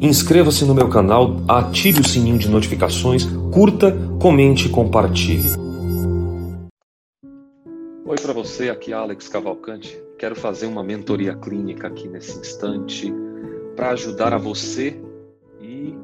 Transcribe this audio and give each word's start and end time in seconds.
inscreva-se 0.00 0.64
no 0.64 0.74
meu 0.74 0.88
canal, 0.88 1.36
ative 1.48 2.00
o 2.00 2.06
sininho 2.06 2.38
de 2.38 2.48
notificações, 2.48 3.24
curta, 3.52 3.96
comente 4.20 4.66
e 4.66 4.70
compartilhe. 4.70 5.50
Oi 8.04 8.16
para 8.22 8.32
você, 8.32 8.70
aqui 8.70 8.92
é 8.92 8.94
Alex 8.94 9.28
Cavalcante. 9.28 10.00
Quero 10.18 10.36
fazer 10.36 10.66
uma 10.66 10.82
mentoria 10.82 11.34
clínica 11.34 11.88
aqui 11.88 12.08
nesse 12.08 12.38
instante 12.38 13.12
para 13.74 13.90
ajudar 13.90 14.32
a 14.32 14.38
você 14.38 14.98
e 15.60 15.94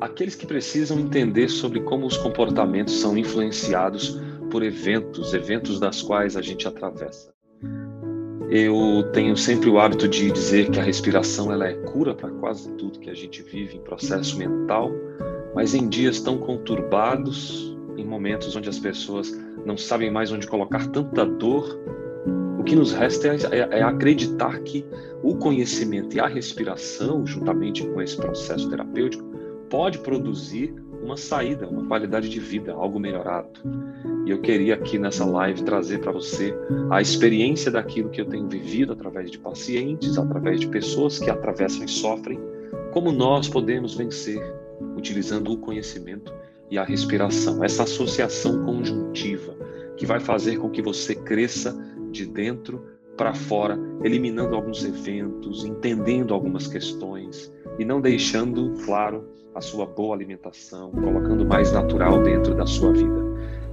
aqueles 0.00 0.34
que 0.34 0.46
precisam 0.46 0.98
entender 0.98 1.48
sobre 1.48 1.80
como 1.80 2.06
os 2.06 2.16
comportamentos 2.16 2.94
são 3.00 3.18
influenciados 3.18 4.20
por 4.50 4.62
eventos, 4.62 5.34
eventos 5.34 5.80
das 5.80 6.00
quais 6.00 6.36
a 6.36 6.42
gente 6.42 6.68
atravessa. 6.68 7.33
Eu 8.56 9.02
tenho 9.12 9.36
sempre 9.36 9.68
o 9.68 9.80
hábito 9.80 10.06
de 10.06 10.30
dizer 10.30 10.70
que 10.70 10.78
a 10.78 10.82
respiração 10.84 11.50
ela 11.50 11.66
é 11.66 11.74
cura 11.74 12.14
para 12.14 12.30
quase 12.30 12.70
tudo 12.74 13.00
que 13.00 13.10
a 13.10 13.14
gente 13.14 13.42
vive 13.42 13.76
em 13.76 13.80
processo 13.80 14.38
mental, 14.38 14.92
mas 15.56 15.74
em 15.74 15.88
dias 15.88 16.20
tão 16.20 16.38
conturbados, 16.38 17.76
em 17.96 18.04
momentos 18.04 18.54
onde 18.54 18.68
as 18.68 18.78
pessoas 18.78 19.36
não 19.66 19.76
sabem 19.76 20.08
mais 20.08 20.30
onde 20.30 20.46
colocar 20.46 20.86
tanta 20.86 21.26
dor, 21.26 21.80
o 22.56 22.62
que 22.62 22.76
nos 22.76 22.92
resta 22.92 23.26
é, 23.26 23.38
é, 23.50 23.78
é 23.80 23.82
acreditar 23.82 24.60
que 24.60 24.86
o 25.20 25.34
conhecimento 25.34 26.14
e 26.14 26.20
a 26.20 26.28
respiração, 26.28 27.26
juntamente 27.26 27.84
com 27.84 28.00
esse 28.00 28.16
processo 28.16 28.70
terapêutico, 28.70 29.24
pode 29.68 29.98
produzir 29.98 30.72
uma 31.02 31.16
saída, 31.16 31.66
uma 31.66 31.84
qualidade 31.88 32.28
de 32.28 32.38
vida, 32.38 32.72
algo 32.72 33.00
melhorado. 33.00 33.50
E 34.26 34.30
eu 34.30 34.40
queria 34.40 34.74
aqui 34.74 34.98
nessa 34.98 35.24
live 35.24 35.62
trazer 35.64 36.00
para 36.00 36.12
você 36.12 36.54
a 36.90 37.00
experiência 37.02 37.70
daquilo 37.70 38.08
que 38.08 38.20
eu 38.20 38.26
tenho 38.26 38.48
vivido 38.48 38.92
através 38.92 39.30
de 39.30 39.38
pacientes, 39.38 40.16
através 40.16 40.60
de 40.60 40.68
pessoas 40.68 41.18
que 41.18 41.28
atravessam 41.28 41.84
e 41.84 41.88
sofrem, 41.88 42.40
como 42.92 43.12
nós 43.12 43.48
podemos 43.48 43.94
vencer 43.94 44.40
utilizando 44.96 45.52
o 45.52 45.58
conhecimento 45.58 46.32
e 46.70 46.78
a 46.78 46.84
respiração, 46.84 47.62
essa 47.62 47.82
associação 47.82 48.64
conjuntiva 48.64 49.54
que 49.96 50.06
vai 50.06 50.20
fazer 50.20 50.56
com 50.56 50.70
que 50.70 50.82
você 50.82 51.14
cresça 51.14 51.76
de 52.10 52.24
dentro 52.24 52.82
para 53.16 53.34
fora, 53.34 53.78
eliminando 54.02 54.56
alguns 54.56 54.84
eventos, 54.84 55.64
entendendo 55.64 56.34
algumas 56.34 56.66
questões 56.66 57.52
e 57.78 57.84
não 57.84 58.00
deixando, 58.00 58.72
claro, 58.84 59.24
a 59.54 59.60
sua 59.60 59.86
boa 59.86 60.16
alimentação, 60.16 60.90
colocando 60.90 61.46
mais 61.46 61.72
natural 61.72 62.22
dentro 62.22 62.54
da 62.54 62.66
sua 62.66 62.92
vida. 62.92 63.22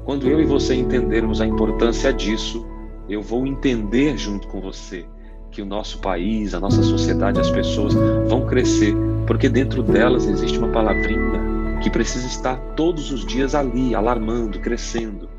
Quando 0.04 0.28
eu 0.28 0.42
e 0.42 0.46
você 0.46 0.76
entendermos 0.76 1.42
a 1.42 1.46
importância 1.46 2.12
disso, 2.12 2.66
eu 3.08 3.22
vou 3.22 3.46
entender 3.46 4.18
junto 4.18 4.48
com 4.48 4.60
você 4.60 5.06
que 5.52 5.62
o 5.62 5.66
nosso 5.66 6.00
país, 6.00 6.54
a 6.54 6.60
nossa 6.60 6.82
sociedade, 6.82 7.40
as 7.40 7.52
pessoas 7.52 7.94
vão 8.28 8.46
crescer, 8.46 8.96
porque 9.28 9.50
dentro 9.50 9.84
delas 9.84 10.26
existe 10.26 10.58
uma 10.58 10.70
palavrinha 10.70 11.80
que 11.84 11.90
precisa 11.90 12.26
estar 12.26 12.58
todos 12.76 13.12
os 13.12 13.26
dias 13.26 13.54
ali, 13.54 13.94
alarmando, 13.94 14.60
crescendo. 14.60 15.30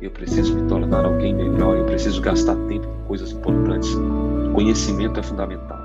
Eu 0.00 0.10
preciso 0.10 0.54
me 0.54 0.68
tornar 0.68 1.04
alguém 1.04 1.34
melhor, 1.34 1.76
eu 1.76 1.84
preciso 1.84 2.20
gastar 2.20 2.54
tempo 2.68 2.86
com 2.86 3.04
coisas 3.08 3.32
importantes. 3.32 3.90
Conhecimento 4.54 5.18
é 5.18 5.22
fundamental. 5.22 5.78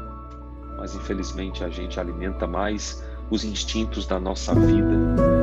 Mas 0.78 0.96
infelizmente 0.96 1.64
a 1.64 1.70
gente 1.70 2.00
alimenta 2.00 2.46
mais 2.46 3.04
os 3.30 3.44
instintos 3.44 4.06
da 4.06 4.20
nossa 4.20 4.54
vida, 4.54 5.41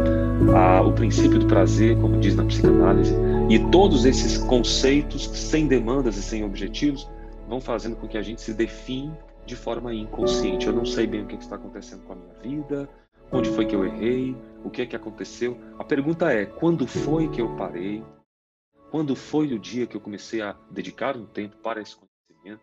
a, 0.54 0.80
o 0.80 0.92
princípio 0.92 1.38
do 1.38 1.46
prazer, 1.46 1.98
como 2.00 2.18
diz 2.18 2.34
na 2.34 2.44
psicanálise, 2.44 3.14
e 3.48 3.58
todos 3.70 4.04
esses 4.04 4.38
conceitos 4.38 5.24
sem 5.26 5.66
demandas 5.66 6.16
e 6.16 6.22
sem 6.22 6.44
objetivos 6.44 7.08
vão 7.48 7.60
fazendo 7.60 7.96
com 7.96 8.06
que 8.06 8.18
a 8.18 8.22
gente 8.22 8.40
se 8.40 8.52
define 8.52 9.12
de 9.46 9.56
forma 9.56 9.94
inconsciente. 9.94 10.66
Eu 10.66 10.72
não 10.72 10.84
sei 10.84 11.06
bem 11.06 11.22
o 11.22 11.26
que 11.26 11.36
está 11.36 11.56
acontecendo 11.56 12.02
com 12.04 12.12
a 12.12 12.16
minha 12.16 12.34
vida, 12.34 12.88
onde 13.32 13.48
foi 13.50 13.66
que 13.66 13.74
eu 13.74 13.84
errei, 13.84 14.36
o 14.64 14.70
que 14.70 14.82
é 14.82 14.86
que 14.86 14.96
aconteceu. 14.96 15.58
A 15.78 15.84
pergunta 15.84 16.30
é: 16.32 16.44
quando 16.44 16.86
foi 16.86 17.28
que 17.28 17.40
eu 17.40 17.56
parei? 17.56 18.02
Quando 18.90 19.14
foi 19.14 19.52
o 19.52 19.58
dia 19.58 19.86
que 19.86 19.96
eu 19.96 20.00
comecei 20.00 20.40
a 20.40 20.56
dedicar 20.70 21.16
um 21.16 21.26
tempo 21.26 21.56
para 21.58 21.80
esse 21.80 21.94
conhecimento? 21.96 22.62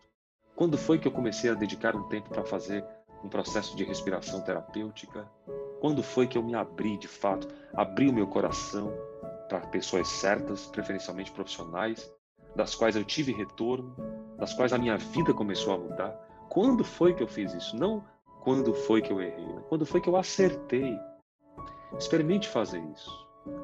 Quando 0.55 0.77
foi 0.77 0.97
que 0.97 1.07
eu 1.07 1.11
comecei 1.11 1.49
a 1.49 1.53
dedicar 1.53 1.95
um 1.95 2.03
tempo 2.07 2.29
para 2.29 2.43
fazer 2.43 2.83
um 3.23 3.29
processo 3.29 3.75
de 3.75 3.83
respiração 3.83 4.41
terapêutica? 4.41 5.29
Quando 5.85 6.01
foi 6.01 6.25
que 6.25 6.35
eu 6.35 6.41
me 6.41 6.55
abri 6.55 6.97
de 6.97 7.07
fato, 7.07 7.47
abri 7.71 8.09
o 8.09 8.11
meu 8.11 8.25
coração 8.25 8.91
para 9.47 9.59
pessoas 9.67 10.07
certas, 10.07 10.65
preferencialmente 10.65 11.31
profissionais, 11.31 12.11
das 12.55 12.73
quais 12.73 12.95
eu 12.95 13.05
tive 13.05 13.31
retorno, 13.31 13.95
das 14.35 14.51
quais 14.51 14.73
a 14.73 14.79
minha 14.79 14.97
vida 14.97 15.31
começou 15.31 15.75
a 15.75 15.77
mudar? 15.77 16.09
Quando 16.49 16.83
foi 16.83 17.13
que 17.13 17.21
eu 17.21 17.27
fiz 17.27 17.53
isso? 17.53 17.77
Não 17.77 18.03
quando 18.43 18.73
foi 18.73 18.99
que 18.99 19.13
eu 19.13 19.21
errei, 19.21 19.45
né? 19.45 19.61
quando 19.69 19.85
foi 19.85 20.01
que 20.01 20.09
eu 20.09 20.17
acertei. 20.17 20.97
Experimente 21.99 22.47
fazer 22.47 22.81
isso. 22.91 23.11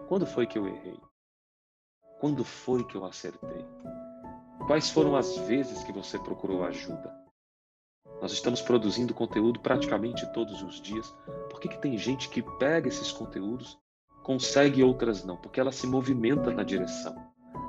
Quando 0.08 0.28
foi 0.28 0.46
que 0.46 0.60
eu 0.60 0.68
errei? 0.68 1.00
Quando 2.20 2.46
foi 2.46 2.84
que 2.84 2.98
eu 2.98 3.04
acertei? 3.04 3.66
Quais 4.68 4.92
foram 4.92 5.16
as 5.16 5.36
vezes 5.38 5.84
que 5.84 5.92
você 5.92 6.20
procurou 6.20 6.64
ajuda? 6.66 7.21
Nós 8.22 8.34
estamos 8.34 8.62
produzindo 8.62 9.16
conteúdo 9.16 9.60
praticamente 9.60 10.32
todos 10.32 10.62
os 10.62 10.80
dias. 10.80 11.12
Por 11.50 11.60
que, 11.60 11.68
que 11.68 11.82
tem 11.82 11.98
gente 11.98 12.30
que 12.30 12.44
pega 12.60 12.88
esses 12.88 13.12
conteúdos, 13.12 13.80
consegue 14.22 14.84
outras 14.84 15.26
não? 15.26 15.36
Porque 15.38 15.60
ela 15.60 15.72
se 15.72 15.88
movimenta 15.88 16.52
na 16.52 16.62
direção. 16.62 17.16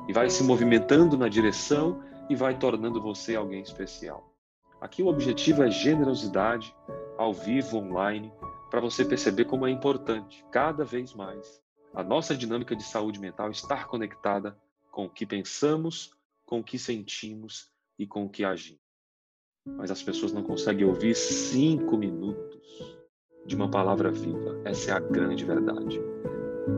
E 0.07 0.13
vai 0.13 0.29
se 0.29 0.45
movimentando 0.45 1.17
na 1.17 1.27
direção 1.27 2.03
e 2.29 2.37
vai 2.37 2.59
tornando 2.59 3.01
você 3.01 3.35
alguém 3.35 3.63
especial. 3.63 4.31
Aqui 4.79 5.03
o 5.03 5.07
objetivo 5.07 5.63
é 5.63 5.71
generosidade, 5.71 6.77
ao 7.17 7.33
vivo, 7.33 7.79
online, 7.79 8.31
para 8.71 8.81
você 8.81 9.07
perceber 9.07 9.47
como 9.47 9.67
é 9.67 9.71
importante, 9.71 10.45
cada 10.51 10.85
vez 10.85 11.15
mais, 11.15 11.63
a 11.95 12.03
nossa 12.03 12.37
dinâmica 12.37 12.77
de 12.77 12.83
saúde 12.83 13.19
mental 13.19 13.51
estar 13.51 13.87
conectada 13.87 14.59
com 14.91 15.07
o 15.07 15.11
que 15.11 15.25
pensamos, 15.25 16.15
com 16.45 16.61
o 16.61 16.65
que 16.65 16.79
sentimos 16.79 17.71
e 17.99 18.07
com 18.07 18.27
o 18.27 18.29
que 18.29 18.45
agimos 18.45 18.82
mas 19.67 19.91
as 19.91 20.03
pessoas 20.03 20.33
não 20.33 20.43
conseguem 20.43 20.87
ouvir 20.87 21.15
cinco 21.15 21.97
minutos 21.97 22.61
de 23.47 23.57
uma 23.57 23.69
palavra 23.69 24.11
viva. 24.11 24.61
Essa 24.65 24.93
é 24.93 24.95
a 24.95 25.01
grande 25.01 25.45
verdade. 25.45 26.01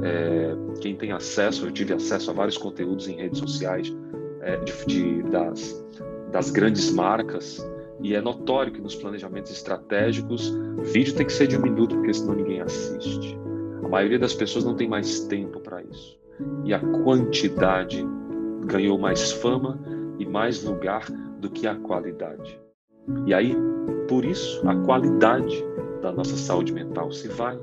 É, 0.03 0.55
quem 0.81 0.97
tem 0.97 1.13
acesso, 1.13 1.67
eu 1.67 1.73
tive 1.73 1.93
acesso 1.93 2.31
a 2.31 2.35
vários 2.35 2.57
conteúdos 2.57 3.09
em 3.09 3.17
redes 3.17 3.39
sociais 3.39 3.95
é, 4.41 4.57
de, 4.57 4.87
de, 4.87 5.23
das, 5.31 5.85
das 6.31 6.51
grandes 6.51 6.91
marcas, 6.91 7.65
e 8.01 8.15
é 8.15 8.21
notório 8.21 8.73
que 8.73 8.81
nos 8.81 8.95
planejamentos 8.95 9.53
estratégicos, 9.53 10.53
vídeo 10.83 11.15
tem 11.15 11.27
que 11.27 11.33
ser 11.33 11.47
de 11.47 11.57
um 11.57 11.63
minuto, 11.63 11.95
porque 11.97 12.13
senão 12.13 12.35
ninguém 12.35 12.61
assiste. 12.61 13.39
A 13.83 13.89
maioria 13.89 14.19
das 14.19 14.35
pessoas 14.35 14.65
não 14.65 14.75
tem 14.75 14.89
mais 14.89 15.21
tempo 15.21 15.61
para 15.61 15.83
isso. 15.83 16.19
E 16.65 16.75
a 16.75 16.81
quantidade 16.81 18.05
ganhou 18.67 18.99
mais 18.99 19.31
fama 19.33 19.81
e 20.19 20.27
mais 20.27 20.65
lugar 20.65 21.07
do 21.39 21.49
que 21.51 21.67
a 21.67 21.77
qualidade. 21.77 22.61
E 23.27 23.35
aí, 23.35 23.57
por 24.09 24.25
isso, 24.25 24.67
a 24.69 24.75
qualidade 24.77 25.65
da 26.01 26.13
nossa 26.13 26.37
saúde 26.37 26.73
mental 26.73 27.11
se 27.13 27.29
vai, 27.29 27.59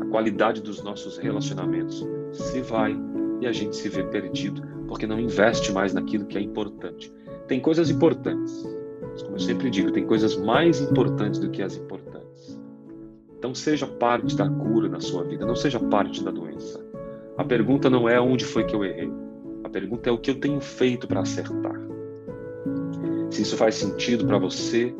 a 0.00 0.04
qualidade 0.06 0.62
dos 0.62 0.82
nossos 0.82 1.18
relacionamentos 1.18 2.06
se 2.32 2.60
vai 2.60 2.96
e 3.40 3.46
a 3.46 3.52
gente 3.52 3.76
se 3.76 3.88
vê 3.88 4.02
perdido 4.04 4.62
porque 4.86 5.06
não 5.06 5.20
investe 5.20 5.70
mais 5.70 5.92
naquilo 5.92 6.26
que 6.26 6.38
é 6.38 6.40
importante. 6.40 7.12
Tem 7.46 7.60
coisas 7.60 7.90
importantes, 7.90 8.66
mas 9.12 9.22
como 9.22 9.36
eu 9.36 9.40
sempre 9.40 9.70
digo, 9.70 9.92
tem 9.92 10.06
coisas 10.06 10.36
mais 10.36 10.80
importantes 10.80 11.38
do 11.38 11.50
que 11.50 11.62
as 11.62 11.76
importantes. 11.76 12.58
Então 13.38 13.54
seja 13.54 13.86
parte 13.86 14.36
da 14.36 14.48
cura 14.48 14.88
na 14.88 15.00
sua 15.00 15.22
vida, 15.24 15.46
não 15.46 15.54
seja 15.54 15.78
parte 15.78 16.24
da 16.24 16.30
doença. 16.30 16.84
A 17.36 17.44
pergunta 17.44 17.88
não 17.88 18.08
é 18.08 18.20
onde 18.20 18.44
foi 18.44 18.64
que 18.64 18.74
eu 18.74 18.84
errei. 18.84 19.12
A 19.62 19.68
pergunta 19.68 20.08
é 20.08 20.12
o 20.12 20.18
que 20.18 20.30
eu 20.30 20.40
tenho 20.40 20.60
feito 20.60 21.06
para 21.06 21.20
acertar. 21.20 21.87
Se 23.30 23.42
isso 23.42 23.56
faz 23.56 23.74
sentido 23.74 24.26
para 24.26 24.38
você, 24.38 24.94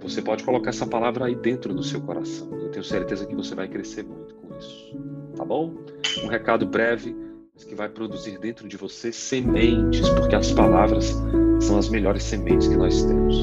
você 0.00 0.22
pode 0.22 0.44
colocar 0.44 0.70
essa 0.70 0.86
palavra 0.86 1.26
aí 1.26 1.34
dentro 1.34 1.74
do 1.74 1.82
seu 1.82 2.00
coração. 2.00 2.48
Eu 2.60 2.70
tenho 2.70 2.84
certeza 2.84 3.26
que 3.26 3.34
você 3.34 3.54
vai 3.54 3.68
crescer 3.68 4.04
muito 4.04 4.34
com 4.34 4.56
isso. 4.56 4.96
Tá 5.36 5.44
bom? 5.44 5.74
Um 6.22 6.28
recado 6.28 6.66
breve, 6.66 7.16
mas 7.54 7.64
que 7.64 7.74
vai 7.74 7.88
produzir 7.88 8.38
dentro 8.38 8.68
de 8.68 8.76
você 8.76 9.12
sementes, 9.12 10.08
porque 10.10 10.34
as 10.34 10.52
palavras 10.52 11.16
são 11.60 11.78
as 11.78 11.88
melhores 11.88 12.22
sementes 12.22 12.68
que 12.68 12.76
nós 12.76 13.02
temos. 13.02 13.36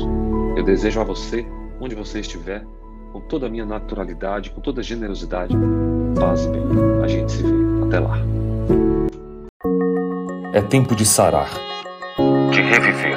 Eu 0.57 0.63
desejo 0.63 1.01
a 1.01 1.03
você, 1.03 1.45
onde 1.81 1.95
você 1.95 2.21
estiver, 2.21 2.65
com 3.11 3.19
toda 3.21 3.47
a 3.47 3.49
minha 3.49 3.65
naturalidade, 3.65 4.51
com 4.51 4.61
toda 4.61 4.81
a 4.81 4.83
generosidade, 4.83 5.55
paz 6.17 6.45
e 6.45 6.49
bem. 6.49 6.63
A 7.03 7.07
gente 7.07 7.31
se 7.31 7.43
vê. 7.43 7.65
Até 7.87 7.99
lá. 7.99 8.17
É 10.53 10.61
tempo 10.61 10.95
de 10.95 11.05
sarar, 11.05 11.49
de 12.51 12.61
reviver 12.61 13.14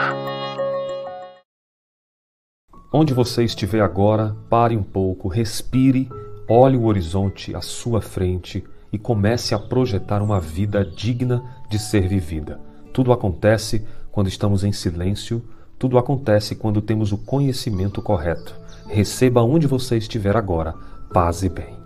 Onde 2.91 3.13
você 3.13 3.45
estiver 3.45 3.83
agora, 3.83 4.35
pare 4.49 4.75
um 4.75 4.83
pouco, 4.83 5.29
respire, 5.29 6.09
olhe 6.49 6.75
o 6.75 6.87
horizonte 6.87 7.55
à 7.55 7.61
sua 7.61 8.01
frente 8.01 8.65
e 8.91 8.99
comece 8.99 9.55
a 9.55 9.59
projetar 9.59 10.23
uma 10.23 10.41
vida 10.41 10.83
digna 10.83 11.43
de 11.69 11.79
ser 11.79 12.09
vivida. 12.09 12.59
Tudo 12.91 13.13
acontece 13.13 13.87
quando 14.11 14.29
estamos 14.29 14.65
em 14.65 14.73
silêncio, 14.73 15.45
tudo 15.79 15.99
acontece 15.99 16.55
quando 16.55 16.81
temos 16.81 17.13
o 17.13 17.19
conhecimento 17.19 18.01
correto. 18.01 18.55
Receba 18.87 19.43
onde 19.43 19.67
você 19.67 19.99
estiver 19.99 20.35
agora, 20.35 20.75
paz 21.13 21.43
e 21.43 21.51
bem. 21.51 21.78